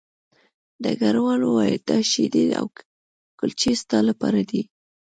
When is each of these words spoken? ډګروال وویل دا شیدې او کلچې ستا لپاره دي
ډګروال 0.83 1.41
وویل 1.43 1.81
دا 1.89 1.97
شیدې 2.11 2.45
او 2.59 2.65
کلچې 3.39 3.71
ستا 3.81 3.97
لپاره 4.09 4.41
دي 4.49 4.61